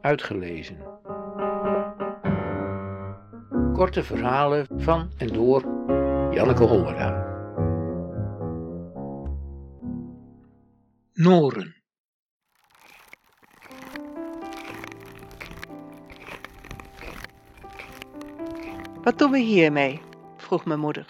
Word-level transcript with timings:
Uitgelezen. 0.00 0.76
Korte 3.72 4.02
verhalen 4.02 4.66
van 4.76 5.10
en 5.16 5.26
door 5.26 5.62
Janneke 6.30 6.64
Hollera. 6.64 7.28
Noren. 11.12 11.74
Wat 19.02 19.18
doen 19.18 19.30
we 19.30 19.38
hiermee? 19.38 20.00
vroeg 20.36 20.64
mijn 20.64 20.80
moeder. 20.80 21.06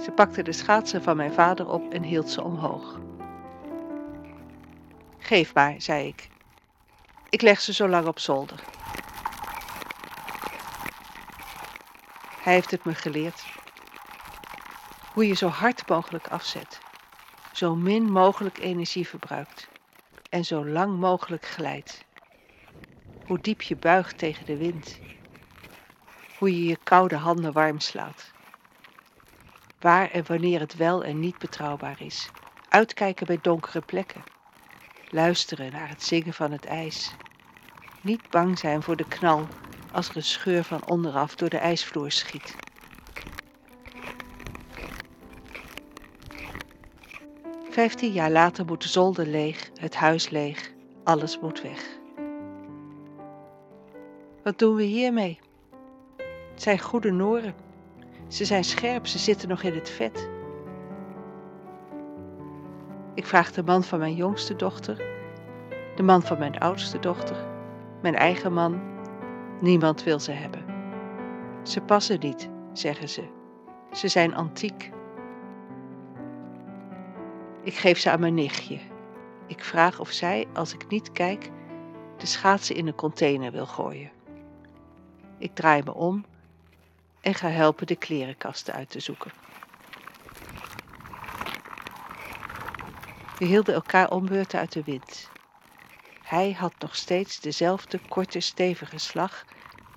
Ze 0.00 0.10
pakte 0.10 0.42
de 0.42 0.52
schaatsen 0.52 1.02
van 1.02 1.16
mijn 1.16 1.32
vader 1.32 1.68
op 1.68 1.92
en 1.92 2.02
hield 2.02 2.30
ze 2.30 2.42
omhoog. 2.42 3.00
Geef 5.18 5.54
maar, 5.54 5.74
zei 5.78 6.06
ik. 6.06 6.31
Ik 7.32 7.42
leg 7.42 7.60
ze 7.60 7.72
zo 7.72 7.88
lang 7.88 8.06
op 8.06 8.18
zolder. 8.18 8.60
Hij 12.42 12.52
heeft 12.52 12.70
het 12.70 12.84
me 12.84 12.94
geleerd. 12.94 13.44
Hoe 15.12 15.26
je 15.26 15.34
zo 15.34 15.48
hard 15.48 15.88
mogelijk 15.88 16.28
afzet, 16.28 16.80
zo 17.52 17.74
min 17.74 18.12
mogelijk 18.12 18.58
energie 18.58 19.08
verbruikt 19.08 19.68
en 20.30 20.44
zo 20.44 20.66
lang 20.66 20.98
mogelijk 20.98 21.46
glijdt. 21.46 22.04
Hoe 23.26 23.40
diep 23.40 23.62
je 23.62 23.76
buigt 23.76 24.18
tegen 24.18 24.46
de 24.46 24.56
wind. 24.56 24.98
Hoe 26.38 26.50
je 26.56 26.64
je 26.64 26.78
koude 26.82 27.16
handen 27.16 27.52
warm 27.52 27.80
slaat. 27.80 28.32
Waar 29.80 30.10
en 30.10 30.24
wanneer 30.26 30.60
het 30.60 30.76
wel 30.76 31.04
en 31.04 31.20
niet 31.20 31.38
betrouwbaar 31.38 32.00
is. 32.00 32.30
Uitkijken 32.68 33.26
bij 33.26 33.38
donkere 33.42 33.80
plekken. 33.80 34.24
Luisteren 35.08 35.72
naar 35.72 35.88
het 35.88 36.02
zingen 36.02 36.34
van 36.34 36.52
het 36.52 36.64
ijs. 36.64 37.14
Niet 38.02 38.30
bang 38.30 38.58
zijn 38.58 38.82
voor 38.82 38.96
de 38.96 39.08
knal 39.08 39.46
als 39.92 40.08
er 40.08 40.16
een 40.16 40.22
scheur 40.22 40.64
van 40.64 40.86
onderaf 40.86 41.34
door 41.34 41.48
de 41.48 41.56
ijsvloer 41.56 42.10
schiet. 42.10 42.56
Vijftien 47.70 48.12
jaar 48.12 48.30
later 48.30 48.64
moet 48.64 48.82
de 48.82 48.88
zolder 48.88 49.26
leeg, 49.26 49.70
het 49.80 49.94
huis 49.94 50.28
leeg, 50.28 50.72
alles 51.04 51.40
moet 51.40 51.62
weg. 51.62 51.98
Wat 54.42 54.58
doen 54.58 54.74
we 54.74 54.82
hiermee? 54.82 55.40
Het 56.50 56.62
zijn 56.62 56.78
goede 56.78 57.10
Noren. 57.10 57.54
Ze 58.28 58.44
zijn 58.44 58.64
scherp, 58.64 59.06
ze 59.06 59.18
zitten 59.18 59.48
nog 59.48 59.62
in 59.62 59.74
het 59.74 59.90
vet. 59.90 60.28
Ik 63.14 63.26
vraag 63.26 63.52
de 63.52 63.62
man 63.62 63.84
van 63.84 63.98
mijn 63.98 64.14
jongste 64.14 64.56
dochter, 64.56 65.02
de 65.96 66.02
man 66.02 66.22
van 66.22 66.38
mijn 66.38 66.58
oudste 66.58 66.98
dochter, 66.98 67.51
mijn 68.02 68.14
eigen 68.14 68.52
man. 68.52 68.80
Niemand 69.60 70.02
wil 70.02 70.20
ze 70.20 70.32
hebben. 70.32 70.64
Ze 71.62 71.80
passen 71.80 72.20
niet, 72.20 72.48
zeggen 72.72 73.08
ze. 73.08 73.28
Ze 73.92 74.08
zijn 74.08 74.34
antiek. 74.34 74.90
Ik 77.62 77.74
geef 77.74 77.98
ze 77.98 78.10
aan 78.10 78.20
mijn 78.20 78.34
nichtje. 78.34 78.78
Ik 79.46 79.64
vraag 79.64 80.00
of 80.00 80.10
zij, 80.10 80.46
als 80.52 80.74
ik 80.74 80.88
niet 80.88 81.12
kijk, 81.12 81.50
de 82.16 82.26
schaatsen 82.26 82.76
in 82.76 82.86
een 82.86 82.94
container 82.94 83.52
wil 83.52 83.66
gooien. 83.66 84.10
Ik 85.38 85.54
draai 85.54 85.82
me 85.84 85.94
om 85.94 86.24
en 87.20 87.34
ga 87.34 87.48
helpen 87.48 87.86
de 87.86 87.96
klerenkasten 87.96 88.74
uit 88.74 88.90
te 88.90 89.00
zoeken. 89.00 89.30
We 93.38 93.44
hielden 93.44 93.74
elkaar 93.74 94.10
ombeurten 94.10 94.58
uit 94.58 94.72
de 94.72 94.82
wind. 94.84 95.30
Hij 96.32 96.52
had 96.52 96.74
nog 96.78 96.96
steeds 96.96 97.40
dezelfde 97.40 97.98
korte, 98.08 98.40
stevige 98.40 98.98
slag 98.98 99.44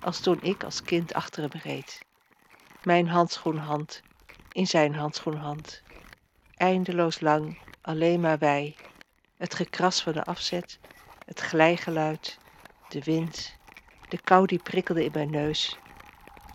als 0.00 0.20
toen 0.20 0.40
ik 0.40 0.64
als 0.64 0.82
kind 0.82 1.12
achter 1.14 1.42
hem 1.50 1.60
reed. 1.60 2.06
Mijn 2.82 3.08
handschoenhand 3.08 4.04
in 4.52 4.66
zijn 4.66 4.94
handschoenhand. 4.94 5.84
Eindeloos 6.54 7.20
lang, 7.20 7.58
alleen 7.80 8.20
maar 8.20 8.38
wij. 8.38 8.80
Het 9.36 9.54
gekras 9.54 10.02
van 10.02 10.12
de 10.12 10.24
afzet, 10.24 10.80
het 11.24 11.40
glijgeluid, 11.40 12.40
de 12.86 13.02
wind, 13.02 13.58
de 14.08 14.18
kou 14.18 14.46
die 14.46 14.58
prikkelde 14.58 15.04
in 15.04 15.12
mijn 15.12 15.30
neus. 15.30 15.80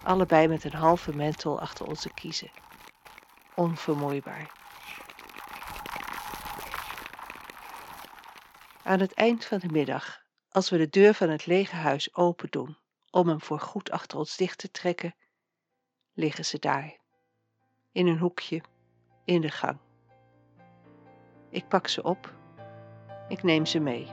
Allebei 0.02 0.48
met 0.48 0.64
een 0.64 0.74
halve 0.74 1.14
mentel 1.14 1.60
achter 1.60 1.86
onze 1.86 2.10
kiezen. 2.10 2.52
Onvermoeibaar. 3.54 4.52
Aan 8.84 9.00
het 9.00 9.14
eind 9.14 9.46
van 9.46 9.60
de 9.60 9.68
middag, 9.68 10.22
als 10.50 10.70
we 10.70 10.78
de 10.78 10.90
deur 10.90 11.14
van 11.14 11.30
het 11.30 11.46
lege 11.46 11.76
huis 11.76 12.16
open 12.16 12.50
doen 12.50 12.78
om 13.12 13.28
hem 13.28 13.42
voor 13.42 13.60
goed 13.60 13.92
achter 13.92 14.18
ons 14.18 14.38
dicht 14.38 14.58
te 14.58 14.72
trekken, 14.72 15.16
liggen 16.14 16.46
ze 16.46 16.60
daar, 16.60 16.98
in 17.92 18.08
een 18.08 18.18
hoekje, 18.18 18.62
in 19.26 19.42
de 19.42 19.50
gang. 19.50 19.78
Ik 21.50 21.68
pak 21.68 21.88
ze 21.88 22.04
op, 22.04 22.34
ik 23.28 23.44
neem 23.44 23.66
ze 23.66 23.80
mee. 23.80 24.08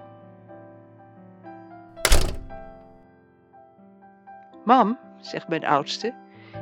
Mam, 4.65 4.99
zegt 5.21 5.49
mijn 5.49 5.65
oudste, 5.65 6.15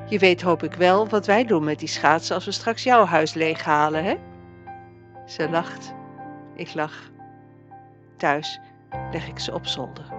je 0.08 0.18
weet 0.18 0.42
hoop 0.42 0.62
ik 0.62 0.74
wel 0.74 1.08
wat 1.08 1.26
wij 1.26 1.44
doen 1.44 1.64
met 1.64 1.78
die 1.78 1.88
schaatsen 1.88 2.34
als 2.34 2.44
we 2.44 2.52
straks 2.52 2.82
jouw 2.82 3.04
huis 3.04 3.34
leeghalen, 3.34 4.04
hè? 4.04 4.16
Ze 5.26 5.50
lacht, 5.50 5.94
ik 6.54 6.74
lach. 6.74 7.14
Thuis 8.16 8.60
leg 9.10 9.28
ik 9.28 9.38
ze 9.38 9.52
op 9.52 9.66
zolder. 9.66 10.14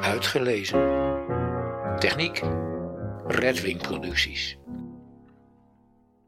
Uitgelezen. 0.00 1.04
Techniek. 1.98 2.42
Redwing 3.26 3.82
Producties. 3.82 4.58